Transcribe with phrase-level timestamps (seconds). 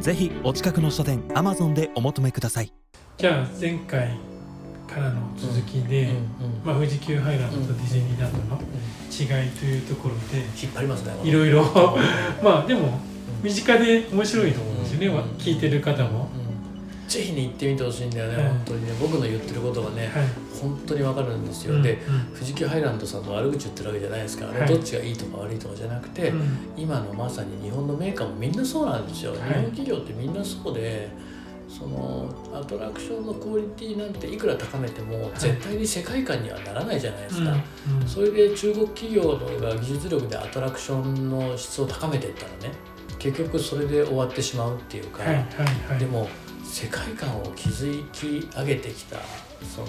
[0.00, 2.72] ぜひお近くの書店 Amazon でお求めください。
[3.16, 4.18] じゃあ前回
[4.88, 6.12] からの続きで、
[6.64, 8.60] まあ、富士急ハイランドとディズニーランドの
[9.10, 11.64] 違いというところで引っ張りますねいろいろ。
[12.42, 13.00] まあでも
[13.42, 15.14] 身近で面白いと思うんですよね、うん。
[15.38, 16.28] 聞いてる方も、
[17.14, 18.92] ぜひね行ってみてほしいんだよね、はい本当にね。
[19.00, 20.26] 僕の言ってることがね、はい。
[20.60, 22.34] 本当にわかるんですよ、うんでうん。
[22.34, 24.68] 富士急ハイランドさんの悪口言ってるわけじゃないですからね、はい。
[24.68, 26.58] どっちがいいとか悪いとかじゃなくて、うん。
[26.76, 29.36] 今のまさに日本のメーカーもみんなそうなんですよ、い。
[29.36, 31.08] 日本企業ってみんなそうで
[31.68, 37.52] そのアトラクションのクオリティなんていくら高めても絶対に世界観にはならないじゃないですか、
[37.88, 38.08] うんうん。
[38.08, 42.76] それで中国企業が技術力でアトラクションの質を高めていったらね
[43.18, 45.44] 結局それで終わってしまうっていうか、はいはい
[45.90, 45.98] はい。
[45.98, 46.28] でも
[46.74, 49.16] 世界観を築き上げてきた
[49.62, 49.86] その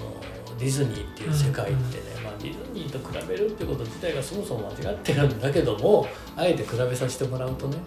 [0.56, 7.78] ディズニーっていう世界ってね、まあ、ディズニーと比べるってこと自体がそもそも間違ってるんだけどもあえて比べさせてもらうとね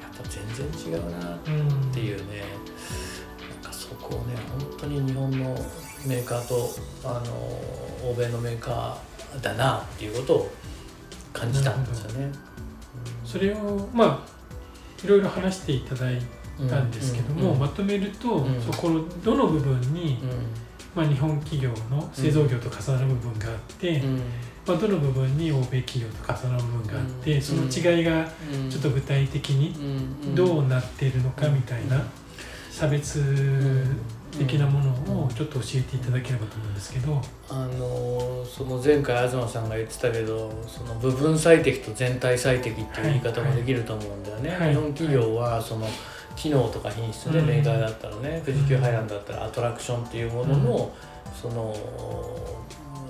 [0.00, 1.38] やっぱ全然違うなっ
[1.94, 2.42] ていうね、
[3.62, 5.54] なんかそこをね本当に日本の
[6.04, 6.68] メーカーと
[7.04, 10.50] あの欧米のメーカーだなっていうことを
[11.32, 12.32] 感じたんですよね。
[13.24, 16.20] それをまあいろいろ話していただい
[16.68, 17.58] たんですけども、うん。
[17.58, 18.60] まとめると、うん。
[18.60, 20.18] そこのどの部分に、
[20.94, 24.16] まあ、日本企業の製造業と重なる部分があって、うん。
[24.66, 27.42] まあ、どの部分に欧米企業と重なる部分があって、うん。
[27.42, 28.70] その違いがうん。
[28.70, 29.70] ちょっと具体的に
[30.24, 30.34] うん。
[30.34, 32.02] どうなっているのかみたいな
[32.70, 33.22] 差別
[34.38, 37.20] 的なものをちょっと教えていただければと思うんですけど、
[37.50, 44.70] あのその前回東さんが言ってたけどその部分最適と全体最適っていう言い方もできると思うんだよね、はい。
[44.70, 45.86] 日本企業はその
[46.36, 47.46] 機能とか品質ね、うん。
[47.46, 50.92] メーカーだったらね富士急ハイランドだったらアトラクションっていうものの、
[51.40, 51.74] その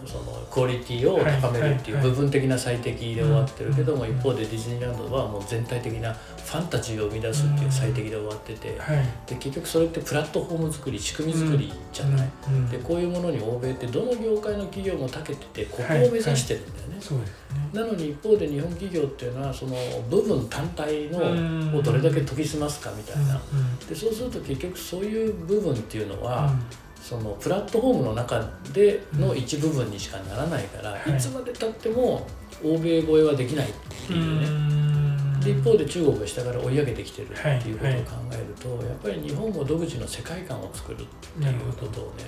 [0.04, 4.10] そのクオリティを高めるっていう部分的な最適で終わってるけども、うん。
[4.10, 9.06] 一方でディズニーランドはもう全体的なファンタジーを生み出すっていう最適で終わってて、はい。
[9.26, 12.28] で結局それってプラットフォーム作り仕組み作りじゃない、
[12.70, 17.30] でこういうものに欧米ってどの業界の企業も長けててここを目指してるんだよね、そうです。
[17.30, 17.41] ね
[17.72, 19.76] なのに一方で日本企業っていうのはその
[20.10, 21.72] 部分単体うん。
[21.72, 23.40] のをどれだけ研ぎ澄ますかみたいな、
[23.88, 26.62] でそうすると結局そういう部分っていうのは、うん。
[27.02, 28.40] そのプラットフォームの中
[28.72, 31.16] での一部分にしかならないから、はい。
[31.16, 32.26] いつまでたっても
[32.62, 33.72] 欧米超えはできないっ
[34.06, 35.40] ていうね、うん。
[35.40, 38.00] で一方で中国が下から追い上げてきてるってはいいうことを考
[38.32, 42.24] えると、やっぱり日本も独自の世界観を作るっていうことをね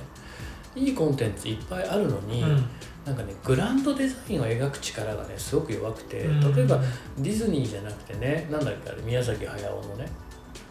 [0.74, 2.64] いいコンテンツいっぱいあるのに、うん。
[3.04, 6.54] なんかねグランドデザインを描く力がねすごく弱くてうん。
[6.54, 6.80] 例えば
[7.18, 10.08] ディズニーじゃなくてねなんだっけあれ宮崎駿のね。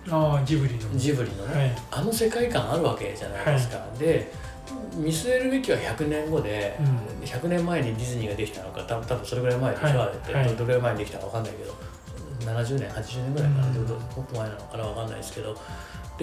[0.10, 0.98] ああジブリの。
[0.98, 1.76] ジブリのね、はい。
[1.92, 4.34] あの世界観あるわけじゃないですか、で
[4.96, 7.26] 見据えるべきは100年後で、うん。
[7.26, 10.34] 100年前にディズニーができたのか多分多分それぐらい前でしょ、はい。
[10.34, 10.48] はい。
[10.56, 11.74] どれぐらい前にできたか分かんないけど
[12.52, 13.76] 70年80年ぐらいかな、うん。
[13.76, 13.98] もっ
[14.28, 15.56] と前なのかな分かんないですけど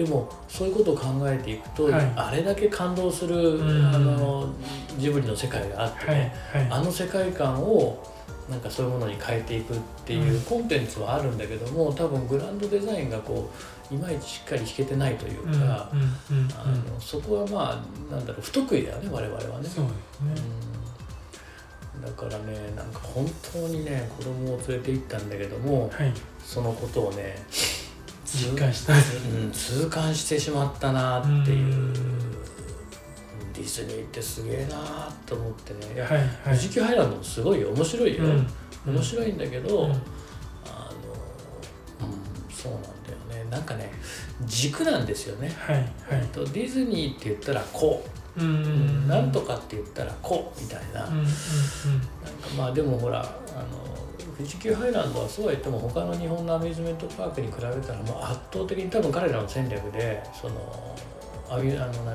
[0.03, 2.13] でもそういうことを考えていくと、はい。
[2.15, 3.85] あれだけ感動する、うん。
[3.85, 4.49] あの
[4.97, 6.15] ジブリの世界があってはい。
[6.15, 6.67] ね、はい。
[6.71, 8.03] あの世界観を
[8.49, 10.41] なんかそういうものに変えていくっていううん。
[10.41, 13.51] コンテンツはあるんだけども多分グランドデザインがこ
[13.91, 15.53] ういまいちしっかり弾けてないといううん。
[15.53, 15.59] うん。
[15.59, 15.99] か、うん。
[15.99, 16.49] うん。
[16.53, 19.69] あのそこはまあなんだろう不得意だよね我々はね。
[19.69, 19.91] そうで
[22.07, 26.11] だからねなんか本当にね子供を連れて行ったんだけどもはい。
[26.43, 27.35] そのことをね
[28.33, 31.75] 実感したうん、痛感してしまったなっていう。
[31.75, 31.93] うん。
[33.53, 35.93] ディズニーってすげえなと思ってね。
[35.95, 36.29] いやはいはい。
[36.45, 37.69] 富士急ハイランドもすごいよ。
[37.71, 38.93] 面白いよ、うん。
[38.93, 39.91] 面白いんだけど、うん。
[39.91, 40.03] あの、うん、
[42.53, 42.87] そうなんだ
[43.37, 43.49] よね。
[43.51, 43.91] なんかね
[44.45, 46.27] 軸なんですよね、はいはい。
[46.27, 48.03] とディズニーって言ったらこ
[48.37, 48.41] う。
[48.41, 49.07] う、ん。
[49.07, 51.25] なんとかって言ったらこうみたいな、うんうんうん。
[51.25, 51.33] なんか
[52.57, 53.67] まあでもほらあの
[54.37, 60.95] 富士急ハイランドはそうは言っても他の日本のアミューズメントパークに比べたらもう圧倒的に多分彼らの戦略でその
[61.49, 62.07] アミュあのその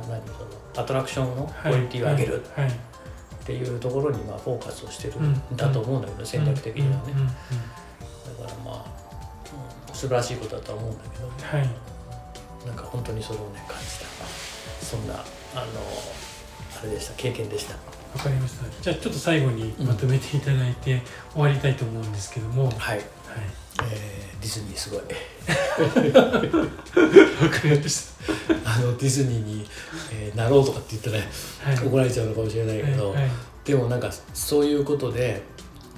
[0.77, 7.13] アトラクションのクオリティを上げるっていうところにまあフォーカスをしてるうんんだと思うんだけど、戦略的にはね、
[8.41, 8.85] だからまあ、
[9.91, 11.69] うん素晴らしいことだとは思うんだけどはい。
[12.67, 14.07] なんか本当にそれをね感じた。
[14.85, 15.23] そんなあの
[16.81, 17.75] あれでした経験でした
[18.17, 18.65] わかりました。
[18.83, 21.03] じゃあちょっと最後にまとめていただいて
[21.33, 22.75] 終わりたいと思うんですけども、はい。
[22.79, 23.01] はい、
[23.83, 25.01] えーデディズニーすごい。
[25.01, 25.07] わ
[27.51, 28.09] かりまし
[28.65, 29.67] あのディズニーに、
[30.13, 31.19] えーなろうとかって言ったら、
[31.75, 31.89] たはい。
[31.89, 33.31] 怒られちゃうのかもしれないけど、はいはい。
[33.65, 35.43] でもなんかそういうことで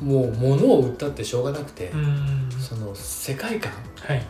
[0.02, 2.48] もう物を売ったってしょうがなくて、うん。
[2.58, 4.26] その世界観、はい。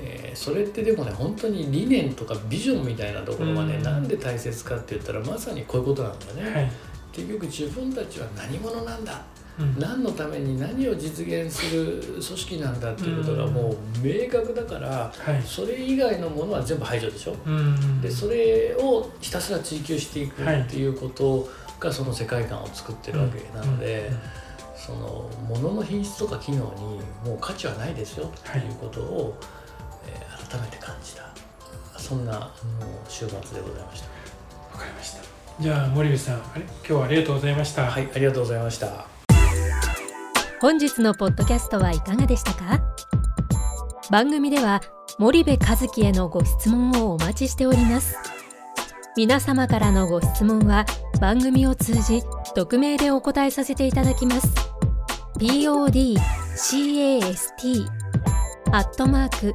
[0.00, 3.82] えーそれってでもね本当に理念とかビジョンみたいなところがね、うん。
[3.82, 6.70] なんで大切かって言ったらまさにこういうことなんだよね、はい
[7.18, 9.20] 結局自分たちは何者なんだ？
[9.58, 9.78] うん。
[9.78, 13.54] 何のために何を実現する組織なんだっていうことがうん。
[13.54, 15.42] もう明確だからはい。
[15.44, 17.36] それ以外のものは全部排除でしょ？
[17.46, 20.60] うんでそれをひたすら追求していくはい。
[20.60, 21.48] っていうこと
[21.80, 24.18] がその世界観を作ってるわけなので、うん
[24.78, 29.36] その物の品質とか機能にもう価値はないですよということを、
[30.06, 31.28] えー改めて感じた。
[31.98, 32.50] そんなあの
[33.06, 34.06] 週末でございました。
[34.72, 35.27] わかりました
[35.60, 36.62] じゃあ森部さんあれ？
[36.62, 37.90] 今日はありがとうございました。
[37.90, 39.06] はい、ありがとうございました。
[40.60, 42.80] 本日のポッドキャストはいかがでしたか？
[44.10, 44.80] 番組では
[45.18, 48.16] 森部和樹へのご質問をお待ちしております。
[49.16, 50.86] 皆様からのご質問は
[51.20, 52.22] 番組を通じ
[52.54, 54.46] 匿名でお答えさせていただきます。
[55.38, 56.78] podcast
[58.70, 59.54] アットマーク